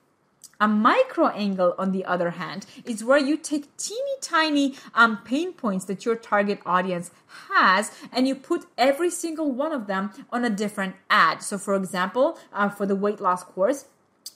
a 0.59 0.67
micro 0.67 1.29
angle, 1.29 1.75
on 1.77 1.93
the 1.93 2.05
other 2.05 2.31
hand, 2.31 2.65
is 2.85 3.05
where 3.05 3.19
you 3.19 3.37
take 3.37 3.77
teeny 3.77 4.17
tiny 4.23 4.75
um, 4.95 5.19
pain 5.19 5.53
points 5.53 5.85
that 5.85 6.07
your 6.07 6.17
target 6.17 6.61
audience 6.65 7.11
has 7.51 7.91
and 8.11 8.27
you 8.27 8.35
put 8.35 8.67
every 8.79 9.11
single 9.11 9.53
one 9.53 9.73
of 9.73 9.87
them 9.87 10.13
on 10.31 10.45
a 10.45 10.51
different 10.51 10.97
ad. 11.11 11.43
So, 11.43 11.59
for 11.59 11.75
example, 11.75 12.39
uh, 12.55 12.71
for 12.71 12.87
the 12.87 12.97
weight 12.97 13.21
loss 13.21 13.45
course, 13.45 13.85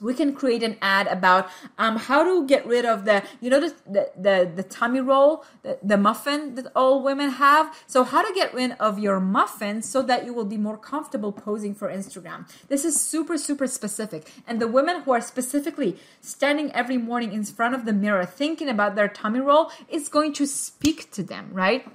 we 0.01 0.15
can 0.15 0.35
create 0.35 0.63
an 0.63 0.77
ad 0.81 1.07
about 1.07 1.49
um, 1.79 1.97
how 1.97 2.25
to 2.25 2.47
get 2.47 2.67
rid 2.67 2.85
of 2.85 3.05
the 3.05 3.23
you 3.41 3.51
know 3.51 3.61
the 3.61 3.75
the, 3.87 4.11
the, 4.17 4.53
the 4.57 4.63
tummy 4.63 5.01
roll 5.01 5.45
the, 5.63 5.79
the 5.83 5.97
muffin 5.97 6.55
that 6.55 6.67
all 6.75 7.03
women 7.03 7.31
have? 7.31 7.75
So 7.87 8.05
how 8.05 8.23
to 8.27 8.35
get 8.35 8.53
rid 8.55 8.73
of 8.81 8.99
your 8.99 9.21
muffin 9.21 9.83
so 9.83 10.03
that 10.03 10.25
you 10.25 10.33
will 10.33 10.45
be 10.45 10.57
more 10.57 10.79
comfortable 10.79 11.33
posing 11.33 11.75
for 11.75 11.89
instagram? 11.89 12.49
This 12.69 12.85
is 12.85 13.01
super 13.01 13.37
super 13.39 13.67
specific. 13.67 14.31
And 14.47 14.61
the 14.61 14.69
women 14.69 15.03
who 15.03 15.13
are 15.13 15.21
specifically 15.21 15.97
standing 16.21 16.73
every 16.73 16.99
morning 16.99 17.33
in 17.33 17.45
front 17.45 17.75
of 17.75 17.85
the 17.85 17.93
mirror 17.93 18.25
thinking 18.25 18.69
about 18.69 18.95
their 18.95 19.09
tummy 19.09 19.41
roll 19.41 19.71
is 19.89 20.09
going 20.09 20.33
to 20.35 20.47
speak 20.47 21.11
to 21.13 21.23
them 21.23 21.51
right 21.53 21.87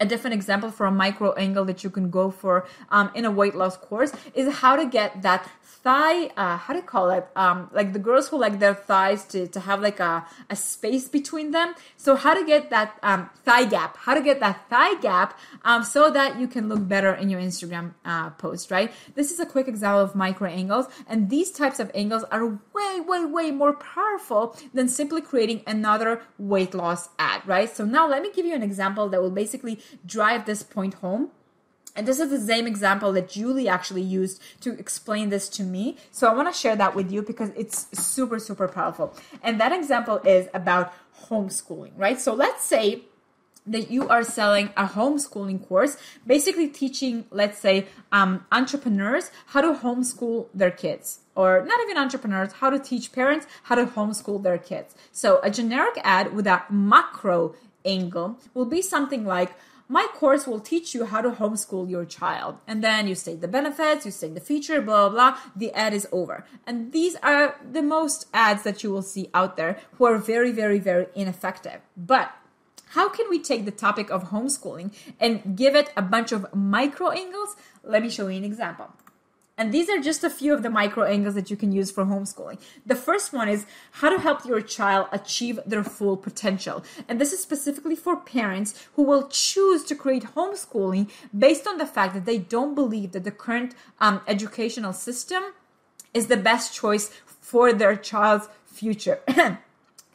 a 0.00 0.06
different 0.06 0.34
example 0.34 0.70
for 0.70 0.86
a 0.86 0.90
micro 0.90 1.32
angle 1.32 1.64
that 1.64 1.82
you 1.82 1.90
can 1.90 2.10
go 2.10 2.30
for 2.30 2.66
um, 2.90 3.10
in 3.14 3.24
a 3.24 3.30
weight 3.30 3.54
loss 3.54 3.76
course 3.76 4.12
is 4.34 4.58
how 4.58 4.76
to 4.76 4.86
get 4.86 5.22
that 5.22 5.48
thigh 5.82 6.26
uh, 6.36 6.56
how 6.56 6.72
do 6.72 6.80
you 6.80 6.84
call 6.84 7.10
it? 7.10 7.26
Um, 7.36 7.70
like 7.72 7.92
the 7.92 7.98
girls 7.98 8.28
who 8.28 8.38
like 8.38 8.58
their 8.58 8.74
thighs 8.74 9.24
to, 9.26 9.46
to 9.48 9.60
have 9.60 9.80
like 9.80 10.00
a, 10.00 10.26
a 10.50 10.56
space 10.56 11.08
between 11.08 11.50
them. 11.52 11.74
So 11.96 12.16
how 12.16 12.34
to 12.34 12.44
get 12.44 12.70
that 12.70 12.98
um, 13.02 13.30
thigh 13.44 13.64
gap 13.64 13.96
how 13.96 14.14
to 14.14 14.22
get 14.22 14.40
that 14.40 14.68
thigh 14.68 14.94
gap 15.00 15.38
um, 15.64 15.84
so 15.84 16.10
that 16.10 16.38
you 16.40 16.48
can 16.48 16.68
look 16.68 16.86
better 16.86 17.12
in 17.14 17.28
your 17.28 17.40
instagram 17.40 17.94
uh, 18.04 18.30
post 18.30 18.70
right? 18.70 18.92
This 19.14 19.30
is 19.30 19.40
a 19.40 19.46
quick 19.46 19.68
example 19.68 20.00
of 20.00 20.14
micro 20.14 20.48
angles 20.48 20.86
and 21.06 21.30
these 21.30 21.50
types 21.50 21.78
of 21.80 21.90
angles 21.94 22.24
are 22.30 22.46
way 22.46 23.00
way 23.00 23.24
way 23.24 23.50
more 23.50 23.74
powerful 23.74 24.56
than 24.74 24.88
simply 24.88 25.20
creating 25.20 25.62
another 25.66 26.22
weight 26.38 26.74
loss 26.74 27.08
ad 27.18 27.46
right? 27.46 27.74
So 27.74 27.84
now 27.84 28.08
let 28.08 28.22
me 28.22 28.30
give 28.32 28.46
you 28.46 28.54
an 28.54 28.62
example 28.62 29.08
that 29.10 29.20
will 29.20 29.30
basically 29.30 29.80
drive 30.06 30.46
this 30.46 30.62
point 30.62 30.94
home 30.94 31.30
and 31.98 32.06
this 32.06 32.20
is 32.20 32.30
the 32.30 32.38
same 32.38 32.68
example 32.68 33.12
that 33.14 33.28
Julie 33.28 33.68
actually 33.68 34.02
used 34.02 34.40
to 34.60 34.78
explain 34.78 35.30
this 35.30 35.48
to 35.48 35.64
me. 35.64 35.96
So 36.12 36.28
I 36.28 36.32
want 36.32 36.46
to 36.46 36.56
share 36.56 36.76
that 36.76 36.94
with 36.94 37.10
you 37.10 37.22
because 37.22 37.50
it's 37.56 37.88
super, 37.92 38.38
super 38.38 38.68
powerful. 38.68 39.16
And 39.42 39.60
that 39.60 39.72
example 39.72 40.18
is 40.18 40.46
about 40.54 40.94
homeschooling, 41.24 41.90
right? 41.96 42.20
So 42.20 42.34
let's 42.34 42.62
say 42.62 43.02
that 43.66 43.90
you 43.90 44.08
are 44.08 44.22
selling 44.22 44.70
a 44.76 44.86
homeschooling 44.86 45.66
course, 45.66 45.96
basically 46.24 46.68
teaching, 46.68 47.24
let's 47.32 47.58
say, 47.58 47.88
um, 48.12 48.46
entrepreneurs 48.52 49.32
how 49.46 49.60
to 49.60 49.72
homeschool 49.80 50.46
their 50.54 50.70
kids, 50.70 51.18
or 51.34 51.64
not 51.64 51.80
even 51.80 51.98
entrepreneurs, 51.98 52.52
how 52.52 52.70
to 52.70 52.78
teach 52.78 53.10
parents 53.10 53.44
how 53.64 53.74
to 53.74 53.86
homeschool 53.86 54.40
their 54.44 54.56
kids. 54.56 54.94
So 55.10 55.40
a 55.42 55.50
generic 55.50 55.98
ad 56.04 56.32
with 56.32 56.46
a 56.46 56.62
macro 56.70 57.56
angle 57.84 58.38
will 58.54 58.66
be 58.66 58.82
something 58.82 59.26
like, 59.26 59.52
my 59.88 60.06
course 60.14 60.46
will 60.46 60.60
teach 60.60 60.94
you 60.94 61.06
how 61.06 61.22
to 61.22 61.30
homeschool 61.30 61.88
your 61.88 62.04
child. 62.04 62.58
And 62.66 62.84
then 62.84 63.08
you 63.08 63.14
state 63.14 63.40
the 63.40 63.48
benefits, 63.48 64.04
you 64.04 64.12
state 64.12 64.34
the 64.34 64.40
feature, 64.40 64.82
blah, 64.82 65.08
blah, 65.08 65.30
blah. 65.32 65.40
The 65.56 65.72
ad 65.72 65.94
is 65.94 66.06
over. 66.12 66.44
And 66.66 66.92
these 66.92 67.16
are 67.22 67.56
the 67.70 67.82
most 67.82 68.26
ads 68.34 68.62
that 68.64 68.82
you 68.82 68.90
will 68.90 69.02
see 69.02 69.30
out 69.32 69.56
there 69.56 69.78
who 69.94 70.04
are 70.04 70.18
very, 70.18 70.52
very, 70.52 70.78
very 70.78 71.06
ineffective. 71.14 71.80
But 71.96 72.30
how 72.90 73.08
can 73.08 73.28
we 73.30 73.38
take 73.38 73.64
the 73.64 73.70
topic 73.70 74.10
of 74.10 74.30
homeschooling 74.30 74.94
and 75.18 75.56
give 75.56 75.74
it 75.74 75.90
a 75.96 76.02
bunch 76.02 76.32
of 76.32 76.54
micro 76.54 77.10
angles? 77.10 77.56
Let 77.82 78.02
me 78.02 78.10
show 78.10 78.28
you 78.28 78.38
an 78.38 78.44
example. 78.44 78.90
And 79.58 79.74
these 79.74 79.90
are 79.90 79.98
just 79.98 80.22
a 80.22 80.30
few 80.30 80.54
of 80.54 80.62
the 80.62 80.70
micro 80.70 81.02
angles 81.02 81.34
that 81.34 81.50
you 81.50 81.56
can 81.56 81.72
use 81.72 81.90
for 81.90 82.04
homeschooling. 82.04 82.58
The 82.86 82.94
first 82.94 83.32
one 83.32 83.48
is 83.48 83.66
how 83.90 84.08
to 84.08 84.20
help 84.20 84.46
your 84.46 84.60
child 84.60 85.08
achieve 85.10 85.58
their 85.66 85.82
full 85.82 86.16
potential. 86.16 86.84
And 87.08 87.20
this 87.20 87.32
is 87.32 87.40
specifically 87.40 87.96
for 87.96 88.16
parents 88.16 88.86
who 88.94 89.02
will 89.02 89.26
choose 89.28 89.82
to 89.84 89.96
create 89.96 90.22
homeschooling 90.36 91.10
based 91.36 91.66
on 91.66 91.78
the 91.78 91.86
fact 91.86 92.14
that 92.14 92.24
they 92.24 92.38
don't 92.38 92.76
believe 92.76 93.10
that 93.12 93.24
the 93.24 93.32
current 93.32 93.74
um, 94.00 94.20
educational 94.28 94.92
system 94.92 95.42
is 96.14 96.28
the 96.28 96.36
best 96.36 96.72
choice 96.72 97.10
for 97.26 97.72
their 97.72 97.96
child's 97.96 98.48
future. 98.64 99.20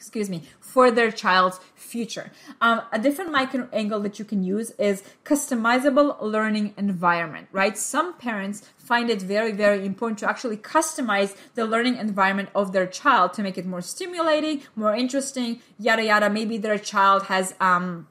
excuse 0.04 0.30
me, 0.30 0.44
for 0.60 0.92
their 0.92 1.12
child's 1.12 1.62
future. 1.76 2.30
Um, 2.60 2.82
a 2.92 3.00
different 3.00 3.32
micro 3.32 3.70
angle 3.72 4.02
that 4.02 4.20
you 4.20 4.26
can 4.26 4.44
use 4.44 4.72
is 4.72 5.02
customizable 5.24 6.22
learning 6.22 6.74
environment, 6.78 7.48
right? 7.54 7.78
Some 7.78 8.14
parents 8.16 8.68
find 8.78 9.10
it 9.10 9.22
very, 9.22 9.54
very 9.54 9.86
important 9.86 10.20
to 10.20 10.30
actually 10.30 10.58
customize 10.58 11.38
the 11.56 11.66
learning 11.66 11.96
environment 11.96 12.50
of 12.54 12.74
their 12.74 12.86
child 12.86 13.32
to 13.36 13.44
make 13.44 13.58
it 13.58 13.66
more 13.66 13.82
stimulating, 13.82 14.64
more 14.76 14.94
interesting, 14.94 15.62
yada, 15.80 16.04
yada. 16.04 16.30
Maybe 16.30 16.58
their 16.58 16.78
child 16.78 17.24
has, 17.24 17.56
um, 17.62 18.08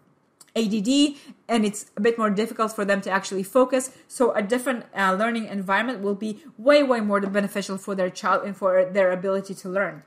ADD 0.55 1.17
and 1.49 1.65
it's 1.65 1.91
a 1.97 2.01
bit 2.01 2.19
more 2.19 2.29
difficult 2.29 2.73
for 2.73 2.85
them 2.85 3.01
to 3.03 3.11
actually 3.11 3.43
focus. 3.43 3.91
So 4.09 4.33
a 4.33 4.43
different 4.43 4.85
uh, 4.97 5.15
learning 5.15 5.47
environment 5.47 6.01
will 6.01 6.15
be 6.15 6.43
way, 6.59 6.83
way 6.83 7.01
more 7.01 7.21
beneficial 7.21 7.79
for 7.79 7.95
their 7.95 8.11
child 8.11 8.45
and 8.45 8.55
for 8.57 8.85
their 8.85 9.13
ability 9.13 9.55
to 9.55 9.69
learn. 9.69 10.03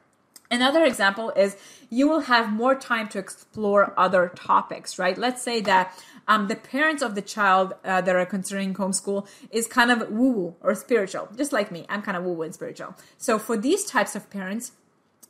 Another 0.51 0.83
example 0.85 1.31
is 1.31 1.57
you 1.89 2.07
will 2.07 2.21
have 2.21 2.51
more 2.51 2.75
time 2.75 3.07
to 3.09 3.19
explore 3.19 3.93
other 3.97 4.31
topics, 4.35 4.99
right? 4.99 5.17
Let's 5.17 5.41
say 5.41 5.61
that 5.61 5.97
um, 6.27 6.47
the 6.47 6.55
parents 6.55 7.01
of 7.01 7.15
the 7.15 7.21
child 7.21 7.73
uh, 7.83 8.01
that 8.01 8.15
are 8.15 8.25
considering 8.25 8.73
homeschool 8.73 9.27
is 9.49 9.67
kind 9.67 9.91
of 9.91 10.09
woo 10.09 10.31
woo 10.31 10.55
or 10.61 10.75
spiritual, 10.75 11.29
just 11.35 11.51
like 11.51 11.71
me. 11.71 11.85
I'm 11.89 12.01
kind 12.01 12.17
of 12.17 12.23
woo 12.23 12.33
woo 12.33 12.43
and 12.43 12.53
spiritual. 12.53 12.95
So 13.17 13.39
for 13.39 13.57
these 13.57 13.85
types 13.85 14.15
of 14.15 14.29
parents, 14.29 14.71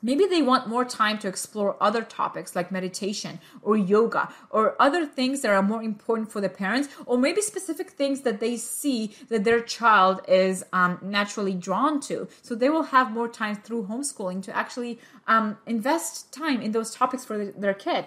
Maybe 0.05 0.27
they 0.27 0.43
want 0.43 0.67
more 0.67 0.85
time 0.85 1.17
to 1.17 1.27
explore 1.27 1.75
other 1.81 2.03
topics 2.03 2.55
like 2.55 2.71
meditation 2.71 3.39
or 3.63 3.75
yoga 3.75 4.29
or 4.51 4.79
other 4.79 5.03
things 5.03 5.41
that 5.41 5.49
are 5.49 5.63
more 5.63 5.81
important 5.81 6.31
for 6.31 6.41
the 6.41 6.47
parents, 6.63 6.89
or 7.07 7.17
maybe 7.17 7.41
specific 7.41 7.89
things 7.89 8.21
that 8.21 8.39
they 8.39 8.55
see 8.55 9.15
that 9.29 9.43
their 9.43 9.61
child 9.61 10.21
is 10.27 10.63
um, 10.71 10.99
naturally 11.01 11.55
drawn 11.55 11.99
to. 12.01 12.27
So 12.43 12.53
they 12.53 12.69
will 12.69 12.83
have 12.83 13.11
more 13.11 13.27
time 13.27 13.55
through 13.55 13.87
homeschooling 13.87 14.43
to 14.43 14.55
actually 14.55 14.99
um, 15.25 15.57
invest 15.65 16.31
time 16.31 16.61
in 16.61 16.71
those 16.71 16.91
topics 16.93 17.25
for 17.25 17.43
their 17.43 17.73
kid. 17.73 18.05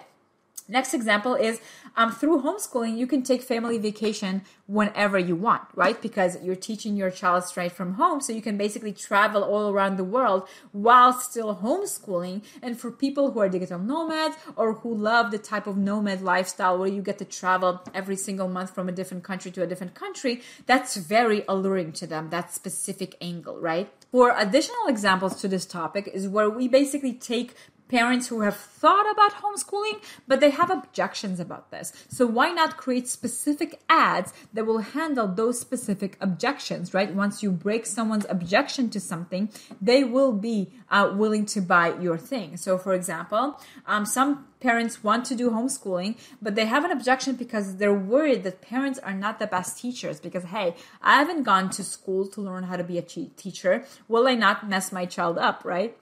Next 0.69 0.93
example 0.93 1.33
is 1.33 1.59
um, 1.97 2.11
through 2.11 2.43
homeschooling, 2.43 2.95
you 2.95 3.07
can 3.07 3.23
take 3.23 3.41
family 3.41 3.79
vacation 3.79 4.43
whenever 4.67 5.17
you 5.17 5.35
want, 5.35 5.63
right? 5.73 5.99
Because 5.99 6.37
you're 6.43 6.55
teaching 6.55 6.95
your 6.95 7.09
child 7.09 7.43
straight 7.45 7.71
from 7.71 7.95
home. 7.95 8.21
So 8.21 8.31
you 8.31 8.41
can 8.41 8.55
basically 8.55 8.93
travel 8.93 9.43
all 9.43 9.71
around 9.71 9.97
the 9.97 10.03
world 10.03 10.47
while 10.71 11.11
still 11.11 11.55
homeschooling. 11.55 12.43
And 12.61 12.79
for 12.79 12.91
people 12.91 13.31
who 13.31 13.39
are 13.39 13.49
digital 13.49 13.79
nomads 13.79 14.35
or 14.55 14.75
who 14.75 14.93
love 14.93 15.31
the 15.31 15.39
type 15.39 15.65
of 15.65 15.75
nomad 15.75 16.21
lifestyle 16.21 16.77
where 16.77 16.87
you 16.87 17.01
get 17.01 17.17
to 17.17 17.25
travel 17.25 17.81
every 17.95 18.15
single 18.15 18.47
month 18.47 18.75
from 18.75 18.87
a 18.87 18.91
different 18.91 19.23
country 19.23 19.49
to 19.51 19.63
a 19.63 19.67
different 19.67 19.95
country, 19.95 20.41
that's 20.67 20.95
very 20.97 21.43
alluring 21.49 21.93
to 21.93 22.05
them, 22.05 22.29
that 22.29 22.53
specific 22.53 23.15
angle, 23.19 23.59
right? 23.59 23.91
For 24.11 24.33
additional 24.35 24.87
examples 24.87 25.39
to 25.41 25.47
this 25.47 25.65
topic 25.65 26.09
is 26.11 26.27
where 26.27 26.49
we 26.49 26.67
basically 26.67 27.13
take 27.13 27.55
parents 27.89 28.27
who 28.27 28.41
have 28.41 28.55
thought 28.55 29.11
about 29.11 29.33
homeschooling, 29.41 30.01
but 30.27 30.39
they 30.39 30.51
have 30.51 30.69
objections 30.69 31.39
about 31.39 31.71
this. 31.71 31.91
So 32.07 32.25
why 32.25 32.51
not 32.51 32.77
create 32.77 33.07
specific 33.07 33.81
ads 33.89 34.31
that 34.53 34.65
will 34.65 34.79
handle 34.79 35.27
those 35.27 35.59
specific 35.59 36.15
objections, 36.21 36.93
right? 36.93 37.13
Once 37.13 37.43
you 37.43 37.51
break 37.51 37.85
someone's 37.85 38.27
objection 38.29 38.89
to 38.91 38.99
something, 38.99 39.49
they 39.81 40.03
will 40.03 40.31
be 40.31 40.71
uh, 40.89 41.11
willing 41.15 41.45
to 41.47 41.61
buy 41.61 41.97
your 41.99 42.17
thing. 42.17 42.57
So 42.57 42.77
for 42.77 42.93
example, 42.93 43.59
um, 43.87 44.05
some 44.05 44.45
parents 44.59 45.03
want 45.03 45.25
to 45.25 45.35
do 45.35 45.49
homeschooling, 45.49 46.17
but 46.41 46.55
they 46.55 46.65
have 46.65 46.85
an 46.85 46.91
objection 46.91 47.35
because 47.35 47.77
they're 47.77 47.93
worried 47.93 48.43
that 48.43 48.61
parents 48.61 48.99
are 48.99 49.13
not 49.13 49.39
the 49.39 49.47
best 49.47 49.79
teachers. 49.79 50.19
Because, 50.19 50.45
hey, 50.45 50.75
I 51.01 51.17
haven't 51.17 51.43
gone 51.43 51.69
to 51.71 51.83
school 51.83 52.27
to 52.27 52.41
learn 52.41 52.63
how 52.63 52.77
to 52.77 52.83
be 52.83 52.97
a 52.97 53.01
teacher. 53.01 53.85
Will 54.07 54.27
I 54.27 54.35
not 54.35 54.67
mess 54.69 54.91
my 54.91 55.05
child 55.05 55.37
up, 55.37 55.63
right? 55.63 55.97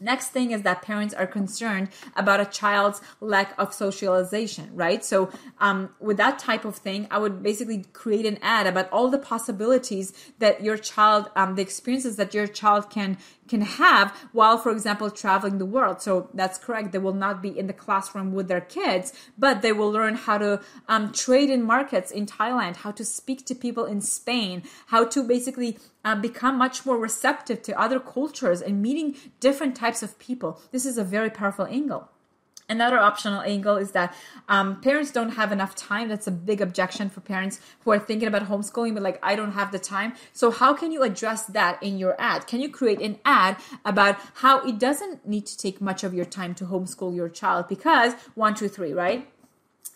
Next 0.00 0.28
thing 0.28 0.50
is 0.50 0.62
that 0.62 0.82
parents 0.82 1.14
are 1.14 1.26
concerned 1.26 1.88
about 2.16 2.40
a 2.40 2.44
child's 2.44 3.00
lack 3.20 3.54
of 3.58 3.74
socialization, 3.74 4.70
right? 4.74 5.04
So, 5.04 5.30
um, 5.60 5.90
with 6.00 6.16
that 6.18 6.38
type 6.38 6.64
of 6.64 6.76
thing, 6.76 7.06
I 7.10 7.18
would 7.18 7.42
basically 7.42 7.84
create 7.92 8.26
an 8.26 8.38
ad 8.42 8.66
about 8.66 8.90
all 8.90 9.08
the 9.08 9.18
possibilities 9.18 10.12
that 10.38 10.62
your 10.62 10.76
child, 10.76 11.30
um, 11.36 11.54
the 11.54 11.62
experiences 11.62 12.16
that 12.16 12.34
your 12.34 12.46
child 12.46 12.90
can 12.90 13.18
can 13.48 13.62
have 13.62 14.10
while, 14.32 14.58
for 14.58 14.70
example, 14.70 15.10
traveling 15.10 15.58
the 15.58 15.64
world. 15.64 16.00
So 16.00 16.28
that's 16.34 16.58
correct. 16.58 16.92
They 16.92 16.98
will 16.98 17.14
not 17.14 17.42
be 17.42 17.58
in 17.58 17.66
the 17.66 17.72
classroom 17.72 18.32
with 18.32 18.46
their 18.46 18.60
kids, 18.60 19.12
but 19.36 19.62
they 19.62 19.72
will 19.72 19.90
learn 19.90 20.14
how 20.14 20.38
to 20.38 20.60
um, 20.86 21.12
trade 21.12 21.50
in 21.50 21.62
markets 21.62 22.10
in 22.10 22.26
Thailand, 22.26 22.76
how 22.76 22.92
to 22.92 23.04
speak 23.04 23.46
to 23.46 23.54
people 23.54 23.86
in 23.86 24.00
Spain, 24.00 24.62
how 24.86 25.04
to 25.06 25.24
basically 25.24 25.78
uh, 26.08 26.14
become 26.14 26.56
much 26.56 26.86
more 26.86 26.96
receptive 26.96 27.60
to 27.62 27.78
other 27.78 28.00
cultures 28.00 28.62
and 28.62 28.80
meeting 28.80 29.14
different 29.40 29.76
types 29.76 30.02
of 30.02 30.18
people. 30.18 30.58
This 30.72 30.86
is 30.86 30.96
a 30.96 31.04
very 31.04 31.28
powerful 31.28 31.66
angle. 31.66 32.08
Another 32.70 32.98
optional 32.98 33.42
angle 33.42 33.76
is 33.76 33.90
that 33.92 34.14
um, 34.48 34.80
parents 34.80 35.10
don't 35.10 35.32
have 35.40 35.52
enough 35.52 35.74
time. 35.74 36.08
That's 36.08 36.26
a 36.26 36.30
big 36.30 36.62
objection 36.62 37.10
for 37.10 37.20
parents 37.20 37.60
who 37.80 37.90
are 37.90 37.98
thinking 37.98 38.28
about 38.28 38.48
homeschooling, 38.48 38.94
but 38.94 39.02
like, 39.02 39.18
I 39.22 39.36
don't 39.36 39.52
have 39.52 39.70
the 39.70 39.78
time. 39.78 40.14
So, 40.32 40.50
how 40.50 40.72
can 40.72 40.92
you 40.92 41.02
address 41.02 41.44
that 41.46 41.82
in 41.82 41.98
your 41.98 42.14
ad? 42.18 42.46
Can 42.46 42.60
you 42.60 42.70
create 42.70 43.00
an 43.00 43.18
ad 43.24 43.56
about 43.84 44.16
how 44.34 44.60
it 44.66 44.78
doesn't 44.78 45.26
need 45.26 45.44
to 45.46 45.56
take 45.58 45.80
much 45.80 46.04
of 46.04 46.12
your 46.14 46.26
time 46.26 46.54
to 46.56 46.64
homeschool 46.64 47.14
your 47.14 47.30
child? 47.30 47.68
Because 47.68 48.14
one, 48.34 48.54
two, 48.54 48.68
three, 48.68 48.92
right? 48.92 49.26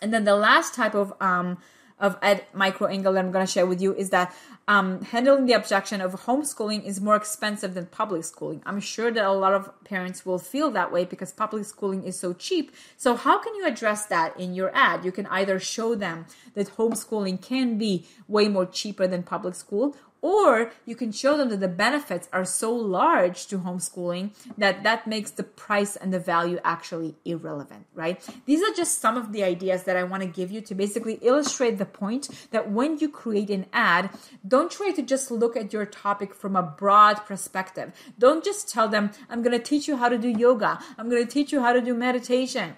And 0.01 0.13
then 0.13 0.25
the 0.25 0.37
last 0.37 0.75
type 0.75 0.95
of 0.95 1.13
um, 1.21 1.59
of 1.99 2.17
Ed 2.23 2.45
Micro 2.53 2.87
Angle 2.89 3.13
that 3.13 3.25
I'm 3.25 3.33
going 3.33 3.47
to 3.47 3.51
share 3.51 3.67
with 3.67 3.81
you 3.81 3.95
is 3.95 4.11
that 4.11 4.35
um, 4.69 5.03
handling 5.03 5.47
the 5.47 5.55
objection 5.55 6.01
of 6.01 6.13
homeschooling 6.27 6.85
is 6.85 7.01
more 7.01 7.17
expensive 7.17 7.75
than 7.75 7.87
public 7.87 8.25
schooling. 8.25 8.63
I'm 8.65 8.81
sure 8.81 9.11
that 9.11 9.25
a 9.25 9.33
lot 9.33 9.55
of 9.55 9.71
parents 9.85 10.25
will 10.25 10.39
feel 10.39 10.71
that 10.71 10.93
way 10.93 11.05
because 11.05 11.33
public 11.33 11.65
schooling 11.65 12.05
is 12.05 12.19
so 12.19 12.33
cheap. 12.33 12.73
So, 12.97 13.17
how 13.17 13.39
can 13.39 13.55
you 13.55 13.67
address 13.67 14.07
that 14.07 14.39
in 14.39 14.55
your 14.55 14.71
ad? 14.75 15.05
You 15.05 15.13
can 15.13 15.27
either 15.27 15.59
show 15.59 15.95
them 15.95 16.27
that 16.55 16.77
homeschooling 16.77 17.43
can 17.43 17.77
be 17.77 18.07
way 18.29 18.49
more 18.49 18.67
cheaper 18.67 19.07
than 19.07 19.23
public 19.23 19.55
school, 19.55 19.97
or 20.23 20.73
you 20.87 20.97
can 20.97 21.13
show 21.13 21.37
them 21.37 21.51
that 21.51 21.61
the 21.61 21.69
benefits 21.69 22.29
are 22.33 22.45
so 22.45 22.73
large 22.75 23.47
to 23.49 23.59
homeschooling 23.59 24.31
that 24.57 24.83
that 24.85 25.07
makes 25.07 25.33
the 25.33 25.43
price 25.43 25.97
and 25.97 26.15
the 26.15 26.19
value 26.19 26.59
actually 26.65 27.17
irrelevant 27.25 27.85
right? 27.95 28.27
These 28.47 28.63
are 28.63 28.73
just 28.75 29.01
some 29.01 29.17
of 29.17 29.33
the 29.33 29.43
ideas 29.43 29.83
that 29.85 29.97
i 29.97 30.05
want 30.05 30.23
to 30.23 30.29
give 30.29 30.51
you 30.51 30.61
to 30.61 30.75
basically 30.75 31.19
illustrate 31.23 31.79
the 31.79 31.85
point 31.85 32.29
that 32.53 32.71
when 32.71 32.99
you 32.99 33.09
create 33.09 33.51
an 33.51 33.67
ad 33.73 34.11
don't 34.47 34.71
try 34.71 34.91
to 34.93 35.03
just 35.03 35.31
look 35.31 35.57
at 35.57 35.73
your 35.73 35.85
topic 35.85 36.35
from 36.35 36.57
a 36.57 36.63
broad 36.63 37.17
perspective. 37.27 37.93
Don't 38.19 38.45
just 38.45 38.69
tell 38.69 38.89
them 38.89 39.11
i'm 39.29 39.43
going 39.43 39.59
to 39.59 39.65
teach 39.71 39.89
you 39.89 39.97
how 39.97 40.09
to 40.09 40.19
do 40.19 40.29
yoga. 40.29 40.79
I'm 40.97 41.11
going 41.11 41.25
to 41.25 41.31
teach 41.31 41.53
you 41.53 41.61
how 41.61 41.73
to 41.73 41.81
do 41.81 41.95
meditation 41.95 42.77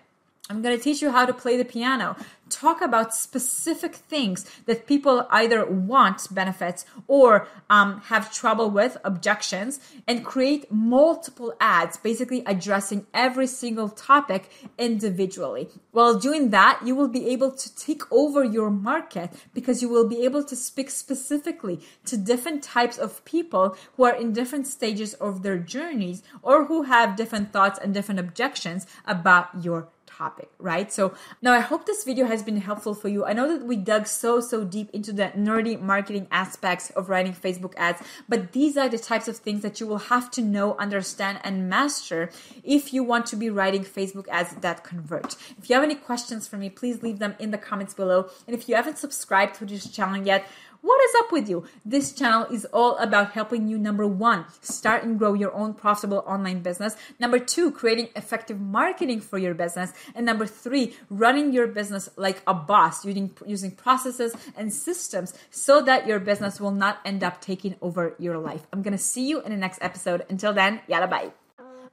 I'm 0.50 0.60
going 0.60 0.76
to 0.76 0.82
teach 0.82 1.00
you 1.00 1.10
how 1.10 1.24
to 1.24 1.32
play 1.32 1.56
the 1.56 1.64
piano. 1.64 2.16
Talk 2.50 2.82
about 2.82 3.14
specific 3.14 3.94
things 3.94 4.44
that 4.66 4.86
people 4.86 5.26
either 5.30 5.64
want 5.64 6.32
benefits 6.34 6.84
or 7.08 7.48
um, 7.70 8.02
have 8.02 8.30
trouble 8.30 8.70
with, 8.70 8.98
objections, 9.04 9.80
and 10.06 10.22
create 10.22 10.70
multiple 10.70 11.54
ads, 11.58 11.96
basically 11.96 12.42
addressing 12.44 13.06
every 13.14 13.46
single 13.46 13.88
topic 13.88 14.50
individually. 14.76 15.70
While 15.92 16.18
doing 16.18 16.50
that, 16.50 16.80
you 16.84 16.94
will 16.94 17.08
be 17.08 17.28
able 17.28 17.50
to 17.50 17.76
take 17.76 18.02
over 18.12 18.44
your 18.44 18.70
market 18.70 19.30
because 19.54 19.80
you 19.80 19.88
will 19.88 20.06
be 20.06 20.26
able 20.26 20.44
to 20.44 20.54
speak 20.54 20.90
specifically 20.90 21.80
to 22.04 22.18
different 22.18 22.62
types 22.62 22.98
of 22.98 23.24
people 23.24 23.78
who 23.96 24.04
are 24.04 24.14
in 24.14 24.34
different 24.34 24.66
stages 24.66 25.14
of 25.14 25.42
their 25.42 25.56
journeys 25.56 26.22
or 26.42 26.66
who 26.66 26.82
have 26.82 27.16
different 27.16 27.50
thoughts 27.50 27.78
and 27.78 27.94
different 27.94 28.20
objections 28.20 28.86
about 29.06 29.48
your 29.64 29.88
topic, 30.16 30.50
right? 30.58 30.92
So 30.92 31.14
now 31.42 31.52
I 31.52 31.60
hope 31.60 31.86
this 31.86 32.04
video 32.04 32.26
has 32.26 32.42
been 32.42 32.58
helpful 32.58 32.94
for 32.94 33.08
you. 33.08 33.24
I 33.24 33.32
know 33.32 33.48
that 33.56 33.66
we 33.66 33.76
dug 33.76 34.06
so, 34.06 34.40
so 34.40 34.64
deep 34.64 34.90
into 34.92 35.12
the 35.12 35.32
nerdy 35.36 35.80
marketing 35.80 36.28
aspects 36.30 36.90
of 36.90 37.08
writing 37.08 37.32
Facebook 37.32 37.74
ads, 37.76 38.02
but 38.28 38.52
these 38.52 38.76
are 38.76 38.88
the 38.88 38.98
types 38.98 39.28
of 39.28 39.36
things 39.36 39.62
that 39.62 39.80
you 39.80 39.86
will 39.86 39.98
have 39.98 40.30
to 40.32 40.42
know, 40.42 40.76
understand, 40.76 41.40
and 41.42 41.68
master 41.68 42.30
if 42.62 42.92
you 42.92 43.02
want 43.02 43.26
to 43.26 43.36
be 43.36 43.50
writing 43.50 43.84
Facebook 43.84 44.28
ads 44.28 44.54
that 44.56 44.84
convert. 44.84 45.36
If 45.58 45.68
you 45.68 45.74
have 45.74 45.84
any 45.84 45.96
questions 45.96 46.46
for 46.46 46.56
me, 46.56 46.70
please 46.70 47.02
leave 47.02 47.18
them 47.18 47.34
in 47.38 47.50
the 47.50 47.58
comments 47.58 47.94
below. 47.94 48.28
And 48.46 48.54
if 48.54 48.68
you 48.68 48.74
haven't 48.74 48.98
subscribed 48.98 49.56
to 49.56 49.64
this 49.64 49.90
channel 49.90 50.24
yet, 50.24 50.46
what 50.84 51.02
is 51.02 51.14
up 51.18 51.32
with 51.32 51.48
you? 51.48 51.64
This 51.84 52.12
channel 52.12 52.44
is 52.52 52.66
all 52.66 52.98
about 52.98 53.32
helping 53.32 53.68
you, 53.68 53.78
number 53.78 54.06
one, 54.06 54.44
start 54.60 55.02
and 55.02 55.18
grow 55.18 55.32
your 55.32 55.54
own 55.54 55.72
profitable 55.72 56.22
online 56.26 56.60
business. 56.60 56.94
Number 57.18 57.38
two, 57.38 57.70
creating 57.70 58.10
effective 58.14 58.60
marketing 58.60 59.22
for 59.22 59.38
your 59.38 59.54
business. 59.54 59.92
And 60.14 60.26
number 60.26 60.46
three, 60.46 60.94
running 61.08 61.54
your 61.54 61.66
business 61.68 62.10
like 62.16 62.42
a 62.46 62.52
boss 62.52 63.04
using, 63.04 63.34
using 63.46 63.70
processes 63.70 64.34
and 64.56 64.72
systems 64.72 65.32
so 65.50 65.80
that 65.80 66.06
your 66.06 66.20
business 66.20 66.60
will 66.60 66.70
not 66.70 67.00
end 67.06 67.24
up 67.24 67.40
taking 67.40 67.76
over 67.80 68.14
your 68.18 68.36
life. 68.36 68.66
I'm 68.70 68.82
going 68.82 68.96
to 68.96 69.02
see 69.02 69.26
you 69.26 69.40
in 69.40 69.52
the 69.52 69.56
next 69.56 69.78
episode. 69.80 70.26
Until 70.28 70.52
then, 70.52 70.80
yalla 70.86 71.06
bye. 71.06 71.43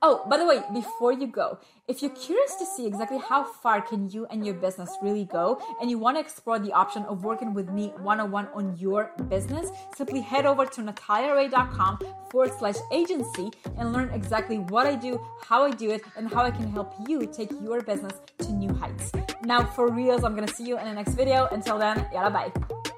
Oh, 0.04 0.26
by 0.28 0.38
the 0.38 0.46
way, 0.48 0.64
before 0.74 1.14
you 1.14 1.28
go, 1.28 1.60
if 1.88 2.02
you're 2.02 2.16
curious 2.16 2.56
to 2.56 2.66
see 2.66 2.88
exactly 2.88 3.20
how 3.20 3.44
far 3.44 3.82
can 3.82 4.10
you 4.10 4.26
and 4.32 4.44
your 4.44 4.56
business 4.56 4.90
really 5.00 5.26
go 5.26 5.62
and 5.80 5.92
you 5.92 6.00
want 6.00 6.18
to 6.18 6.22
explore 6.22 6.58
the 6.58 6.74
option 6.74 7.04
of 7.04 7.24
working 7.24 7.54
with 7.54 7.70
me 7.70 7.94
one-on-one 8.00 8.48
on 8.56 8.76
your 8.78 9.12
business, 9.30 9.70
simply 9.96 10.20
head 10.20 10.48
over 10.48 10.66
to 10.66 10.82
nataliaray.com 10.82 12.00
forward 12.32 12.52
slash 12.58 12.78
agency 12.92 13.52
and 13.78 13.94
learn 13.94 14.10
exactly 14.10 14.58
what 14.58 14.88
I 14.88 14.96
do, 14.96 15.22
how 15.44 15.66
I 15.66 15.70
do 15.70 15.92
it, 15.92 16.02
and 16.18 16.34
how 16.34 16.46
I 16.46 16.50
can 16.50 16.72
help 16.72 16.96
you 17.08 17.28
take 17.28 17.52
your 17.62 17.82
business 17.82 18.14
to 18.40 18.52
new 18.52 18.74
heights. 18.74 19.12
Now, 19.44 19.64
for 19.64 19.92
reals, 19.92 20.24
I'm 20.24 20.36
going 20.36 20.48
to 20.48 20.54
see 20.54 20.66
you 20.66 20.80
in 20.80 20.86
the 20.86 20.94
next 20.94 21.14
video. 21.14 21.48
Until 21.52 21.78
then, 21.78 22.08
yalla 22.12 22.32
bye. 22.32 22.91